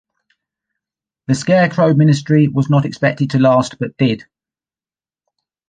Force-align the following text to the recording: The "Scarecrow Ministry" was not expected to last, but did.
The 1.27 1.35
"Scarecrow 1.35 1.93
Ministry" 1.93 2.47
was 2.47 2.71
not 2.71 2.85
expected 2.85 3.29
to 3.29 3.39
last, 3.39 3.77
but 3.77 3.95
did. 3.97 4.25